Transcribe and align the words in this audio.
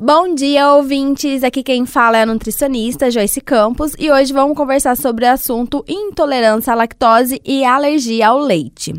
Bom 0.00 0.32
dia, 0.32 0.74
ouvintes! 0.74 1.42
Aqui 1.42 1.60
quem 1.60 1.84
fala 1.84 2.18
é 2.18 2.22
a 2.22 2.26
nutricionista 2.26 3.10
Joyce 3.10 3.40
Campos 3.40 3.94
e 3.98 4.08
hoje 4.12 4.32
vamos 4.32 4.56
conversar 4.56 4.96
sobre 4.96 5.24
o 5.24 5.32
assunto 5.32 5.84
intolerância 5.88 6.72
à 6.72 6.76
lactose 6.76 7.42
e 7.44 7.64
alergia 7.64 8.28
ao 8.28 8.38
leite. 8.38 8.94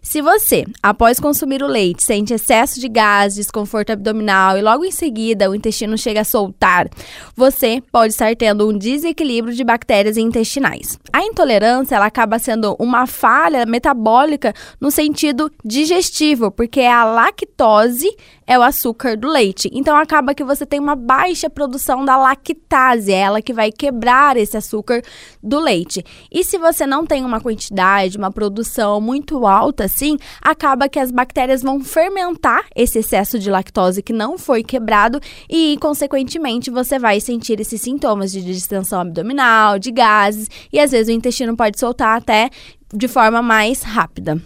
Se 0.00 0.22
você, 0.22 0.64
após 0.82 1.20
consumir 1.20 1.62
o 1.62 1.66
leite, 1.66 2.02
sente 2.02 2.32
excesso 2.32 2.80
de 2.80 2.88
gás, 2.88 3.34
desconforto 3.34 3.90
abdominal 3.90 4.56
e 4.56 4.62
logo 4.62 4.86
em 4.86 4.90
seguida 4.90 5.50
o 5.50 5.54
intestino 5.54 5.98
chega 5.98 6.22
a 6.22 6.24
soltar, 6.24 6.88
você 7.36 7.82
pode 7.92 8.14
estar 8.14 8.34
tendo 8.34 8.66
um 8.66 8.78
desequilíbrio 8.78 9.54
de 9.54 9.62
bactérias 9.62 10.16
intestinais. 10.16 10.98
A 11.12 11.22
intolerância 11.22 11.94
ela 11.94 12.06
acaba 12.06 12.38
sendo 12.38 12.74
uma 12.78 13.06
falha 13.06 13.66
metabólica 13.66 14.54
no 14.80 14.90
sentido 14.90 15.52
digestivo, 15.62 16.50
porque 16.50 16.80
a 16.80 17.04
lactose 17.04 18.08
é 18.46 18.58
o 18.58 18.62
açúcar 18.62 19.14
do 19.14 19.28
leite. 19.28 19.68
Então 19.74 19.94
acaba 19.94 20.34
que 20.38 20.44
você 20.44 20.64
tem 20.64 20.78
uma 20.78 20.94
baixa 20.94 21.50
produção 21.50 22.04
da 22.04 22.16
lactase, 22.16 23.12
é 23.12 23.16
ela 23.16 23.42
que 23.42 23.52
vai 23.52 23.72
quebrar 23.72 24.36
esse 24.36 24.56
açúcar 24.56 25.02
do 25.42 25.58
leite. 25.58 26.04
E 26.30 26.44
se 26.44 26.56
você 26.56 26.86
não 26.86 27.04
tem 27.04 27.24
uma 27.24 27.40
quantidade, 27.40 28.16
uma 28.16 28.30
produção 28.30 29.00
muito 29.00 29.48
alta 29.48 29.86
assim, 29.86 30.16
acaba 30.40 30.88
que 30.88 31.00
as 31.00 31.10
bactérias 31.10 31.60
vão 31.60 31.80
fermentar 31.80 32.66
esse 32.76 33.00
excesso 33.00 33.36
de 33.36 33.50
lactose 33.50 34.00
que 34.00 34.12
não 34.12 34.38
foi 34.38 34.62
quebrado 34.62 35.18
e 35.50 35.76
consequentemente 35.80 36.70
você 36.70 37.00
vai 37.00 37.18
sentir 37.18 37.58
esses 37.58 37.80
sintomas 37.80 38.30
de 38.30 38.40
distensão 38.40 39.00
abdominal, 39.00 39.76
de 39.76 39.90
gases 39.90 40.48
e 40.72 40.78
às 40.78 40.92
vezes 40.92 41.08
o 41.08 41.16
intestino 41.18 41.56
pode 41.56 41.80
soltar 41.80 42.16
até 42.16 42.48
de 42.94 43.08
forma 43.08 43.42
mais 43.42 43.82
rápida. 43.82 44.40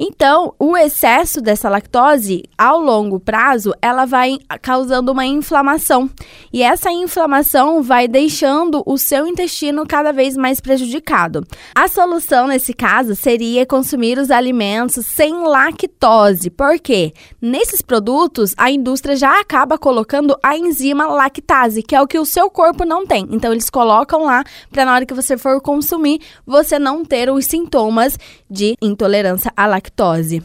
Então, 0.00 0.54
o 0.60 0.76
excesso 0.76 1.40
dessa 1.40 1.68
lactose, 1.68 2.44
ao 2.56 2.80
longo 2.80 3.18
prazo, 3.18 3.74
ela 3.82 4.04
vai 4.04 4.38
causando 4.62 5.10
uma 5.10 5.26
inflamação. 5.26 6.08
E 6.52 6.62
essa 6.62 6.92
inflamação 6.92 7.82
vai 7.82 8.06
deixando 8.06 8.80
o 8.86 8.96
seu 8.96 9.26
intestino 9.26 9.84
cada 9.84 10.12
vez 10.12 10.36
mais 10.36 10.60
prejudicado. 10.60 11.44
A 11.74 11.88
solução 11.88 12.46
nesse 12.46 12.72
caso 12.72 13.16
seria 13.16 13.66
consumir 13.66 14.18
os 14.18 14.30
alimentos 14.30 15.04
sem 15.04 15.34
lactose. 15.42 16.48
Por 16.48 16.78
quê? 16.78 17.12
Nesses 17.42 17.82
produtos, 17.82 18.54
a 18.56 18.70
indústria 18.70 19.16
já 19.16 19.40
acaba 19.40 19.76
colocando 19.76 20.38
a 20.40 20.56
enzima 20.56 21.08
lactase, 21.08 21.82
que 21.82 21.96
é 21.96 22.00
o 22.00 22.06
que 22.06 22.20
o 22.20 22.24
seu 22.24 22.48
corpo 22.48 22.84
não 22.84 23.04
tem. 23.04 23.26
Então, 23.32 23.50
eles 23.50 23.68
colocam 23.68 24.22
lá 24.22 24.44
para 24.70 24.84
na 24.84 24.94
hora 24.94 25.06
que 25.06 25.14
você 25.14 25.36
for 25.36 25.60
consumir, 25.60 26.20
você 26.46 26.78
não 26.78 27.04
ter 27.04 27.28
os 27.28 27.46
sintomas 27.46 28.16
de 28.48 28.76
intolerância 28.80 29.52
à 29.56 29.66
lactose 29.66 29.87
lactose. 29.88 30.42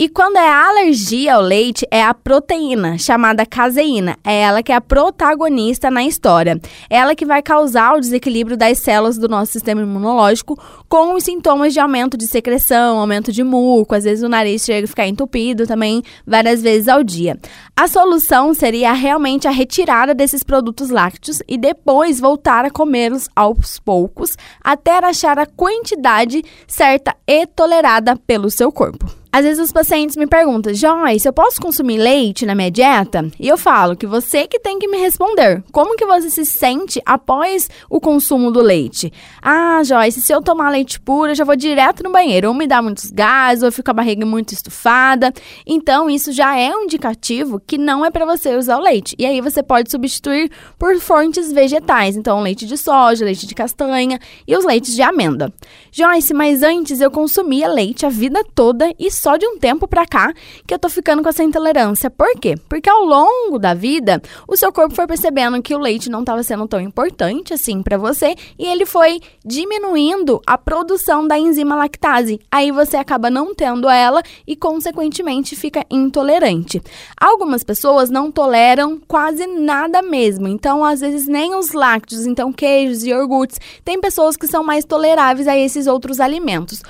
E 0.00 0.08
quando 0.08 0.38
é 0.38 0.48
alergia 0.48 1.34
ao 1.34 1.42
leite, 1.42 1.86
é 1.90 2.02
a 2.02 2.14
proteína, 2.14 2.96
chamada 2.96 3.44
caseína. 3.44 4.16
É 4.24 4.40
ela 4.40 4.62
que 4.62 4.72
é 4.72 4.74
a 4.74 4.80
protagonista 4.80 5.90
na 5.90 6.02
história. 6.02 6.58
É 6.88 6.96
ela 6.96 7.14
que 7.14 7.26
vai 7.26 7.42
causar 7.42 7.94
o 7.94 8.00
desequilíbrio 8.00 8.56
das 8.56 8.78
células 8.78 9.18
do 9.18 9.28
nosso 9.28 9.52
sistema 9.52 9.82
imunológico, 9.82 10.58
com 10.88 11.12
os 11.12 11.24
sintomas 11.24 11.74
de 11.74 11.80
aumento 11.80 12.16
de 12.16 12.26
secreção, 12.26 12.98
aumento 12.98 13.30
de 13.30 13.44
muco, 13.44 13.94
às 13.94 14.04
vezes 14.04 14.24
o 14.24 14.28
nariz 14.30 14.64
chega 14.64 14.86
a 14.86 14.88
ficar 14.88 15.06
entupido 15.06 15.66
também 15.66 16.02
várias 16.26 16.62
vezes 16.62 16.88
ao 16.88 17.04
dia. 17.04 17.38
A 17.76 17.86
solução 17.86 18.54
seria 18.54 18.94
realmente 18.94 19.46
a 19.46 19.50
retirada 19.50 20.14
desses 20.14 20.42
produtos 20.42 20.88
lácteos 20.88 21.42
e 21.46 21.58
depois 21.58 22.18
voltar 22.18 22.64
a 22.64 22.70
comê-los 22.70 23.28
aos 23.36 23.78
poucos, 23.78 24.34
até 24.64 24.96
achar 25.04 25.38
a 25.38 25.44
quantidade 25.44 26.42
certa 26.66 27.14
e 27.26 27.46
tolerada 27.46 28.16
pelo 28.16 28.50
seu 28.50 28.72
corpo. 28.72 29.19
Às 29.32 29.44
vezes 29.44 29.62
os 29.62 29.72
pacientes 29.72 30.16
me 30.16 30.26
perguntam, 30.26 30.74
Joyce, 30.74 31.24
eu 31.24 31.32
posso 31.32 31.60
consumir 31.60 31.98
leite 31.98 32.44
na 32.44 32.52
minha 32.52 32.70
dieta? 32.70 33.30
E 33.38 33.46
eu 33.46 33.56
falo 33.56 33.96
que 33.96 34.04
você 34.04 34.48
que 34.48 34.58
tem 34.58 34.76
que 34.76 34.88
me 34.88 34.98
responder. 34.98 35.62
Como 35.70 35.94
que 35.94 36.04
você 36.04 36.28
se 36.28 36.44
sente 36.44 37.00
após 37.06 37.70
o 37.88 38.00
consumo 38.00 38.50
do 38.50 38.60
leite? 38.60 39.12
Ah, 39.40 39.82
Joyce, 39.84 40.20
se 40.20 40.32
eu 40.32 40.42
tomar 40.42 40.70
leite 40.70 40.98
puro, 40.98 41.30
eu 41.30 41.34
já 41.36 41.44
vou 41.44 41.54
direto 41.54 42.02
no 42.02 42.10
banheiro. 42.10 42.48
Ou 42.48 42.54
me 42.54 42.66
dá 42.66 42.82
muitos 42.82 43.08
gases, 43.12 43.62
ou 43.62 43.70
fico 43.70 43.84
com 43.84 43.92
a 43.92 43.94
barriga 43.94 44.26
muito 44.26 44.52
estufada. 44.52 45.32
Então, 45.64 46.10
isso 46.10 46.32
já 46.32 46.58
é 46.58 46.74
um 46.74 46.82
indicativo 46.82 47.60
que 47.64 47.78
não 47.78 48.04
é 48.04 48.10
para 48.10 48.26
você 48.26 48.56
usar 48.56 48.78
o 48.78 48.82
leite. 48.82 49.14
E 49.16 49.24
aí 49.24 49.40
você 49.40 49.62
pode 49.62 49.92
substituir 49.92 50.50
por 50.76 50.98
fontes 50.98 51.52
vegetais. 51.52 52.16
Então, 52.16 52.42
leite 52.42 52.66
de 52.66 52.76
soja, 52.76 53.24
leite 53.24 53.46
de 53.46 53.54
castanha 53.54 54.18
e 54.44 54.56
os 54.56 54.64
leites 54.64 54.92
de 54.92 55.02
amêndoa. 55.02 55.52
Joyce, 55.92 56.34
mas 56.34 56.64
antes 56.64 57.00
eu 57.00 57.12
consumia 57.12 57.68
leite 57.68 58.04
a 58.04 58.08
vida 58.08 58.42
toda 58.56 58.92
e 58.98 59.19
só 59.20 59.36
de 59.36 59.46
um 59.46 59.58
tempo 59.58 59.86
pra 59.86 60.06
cá 60.06 60.32
que 60.66 60.72
eu 60.72 60.78
tô 60.78 60.88
ficando 60.88 61.22
com 61.22 61.28
essa 61.28 61.44
intolerância. 61.44 62.10
Por 62.10 62.32
quê? 62.40 62.54
Porque 62.68 62.88
ao 62.88 63.04
longo 63.04 63.58
da 63.58 63.74
vida, 63.74 64.22
o 64.48 64.56
seu 64.56 64.72
corpo 64.72 64.94
foi 64.94 65.06
percebendo 65.06 65.60
que 65.60 65.74
o 65.74 65.78
leite 65.78 66.08
não 66.08 66.20
estava 66.20 66.42
sendo 66.42 66.66
tão 66.66 66.80
importante 66.80 67.52
assim 67.52 67.82
para 67.82 67.98
você 67.98 68.34
e 68.58 68.64
ele 68.64 68.86
foi 68.86 69.20
diminuindo 69.44 70.40
a 70.46 70.56
produção 70.56 71.28
da 71.28 71.38
enzima 71.38 71.76
lactase. 71.76 72.40
Aí 72.50 72.70
você 72.70 72.96
acaba 72.96 73.28
não 73.28 73.54
tendo 73.54 73.90
ela 73.90 74.22
e 74.46 74.56
consequentemente 74.56 75.54
fica 75.54 75.84
intolerante. 75.90 76.80
Algumas 77.20 77.62
pessoas 77.62 78.08
não 78.08 78.32
toleram 78.32 78.98
quase 79.06 79.46
nada 79.46 80.00
mesmo, 80.00 80.48
então 80.48 80.82
às 80.82 81.00
vezes 81.00 81.26
nem 81.26 81.54
os 81.54 81.74
lácteos, 81.74 82.24
então 82.24 82.50
queijos 82.50 83.02
e 83.02 83.10
iogurtes. 83.10 83.60
Tem 83.84 84.00
pessoas 84.00 84.34
que 84.34 84.46
são 84.46 84.64
mais 84.64 84.86
toleráveis 84.86 85.46
a 85.46 85.54
esses 85.54 85.86
outros 85.86 86.20
alimentos. 86.20 86.82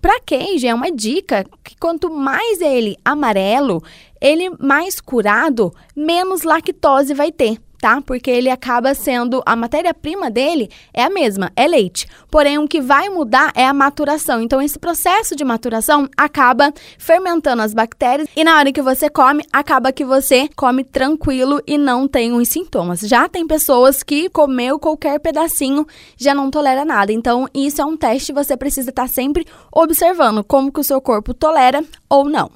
Para 0.00 0.20
queijo 0.20 0.66
é 0.66 0.74
uma 0.74 0.90
dica 0.90 1.44
que 1.62 1.76
quanto 1.78 2.10
mais 2.10 2.60
ele 2.60 2.96
amarelo, 3.04 3.82
ele 4.20 4.50
mais 4.58 5.00
curado, 5.00 5.72
menos 5.94 6.42
lactose 6.42 7.12
vai 7.12 7.30
ter 7.30 7.60
tá? 7.80 8.00
Porque 8.00 8.30
ele 8.30 8.50
acaba 8.50 8.94
sendo 8.94 9.42
a 9.46 9.56
matéria-prima 9.56 10.30
dele 10.30 10.70
é 10.92 11.02
a 11.02 11.10
mesma, 11.10 11.50
é 11.56 11.66
leite. 11.66 12.06
Porém, 12.30 12.58
o 12.58 12.68
que 12.68 12.80
vai 12.80 13.08
mudar 13.08 13.52
é 13.54 13.66
a 13.66 13.72
maturação. 13.72 14.42
Então, 14.42 14.60
esse 14.60 14.78
processo 14.78 15.34
de 15.34 15.44
maturação 15.44 16.08
acaba 16.16 16.72
fermentando 16.98 17.62
as 17.62 17.72
bactérias 17.72 18.28
e 18.36 18.44
na 18.44 18.58
hora 18.58 18.72
que 18.72 18.82
você 18.82 19.08
come, 19.08 19.44
acaba 19.52 19.92
que 19.92 20.04
você 20.04 20.48
come 20.54 20.84
tranquilo 20.84 21.60
e 21.66 21.78
não 21.78 22.06
tem 22.06 22.32
os 22.32 22.48
sintomas. 22.48 23.00
Já 23.00 23.28
tem 23.28 23.46
pessoas 23.46 24.02
que 24.02 24.28
comeu 24.28 24.78
qualquer 24.78 25.18
pedacinho 25.18 25.86
já 26.16 26.34
não 26.34 26.50
tolera 26.50 26.84
nada. 26.84 27.12
Então, 27.12 27.48
isso 27.54 27.80
é 27.80 27.84
um 27.84 27.96
teste, 27.96 28.32
você 28.32 28.56
precisa 28.56 28.90
estar 28.90 29.08
sempre 29.08 29.46
observando 29.72 30.44
como 30.44 30.70
que 30.70 30.80
o 30.80 30.84
seu 30.84 31.00
corpo 31.00 31.32
tolera 31.32 31.82
ou 32.08 32.28
não. 32.28 32.50